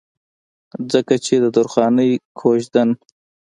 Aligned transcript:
ځکه 0.93 1.15
چې 1.25 1.33
د 1.43 1.45
درخانۍ 1.55 2.11
کويژدن 2.39 2.89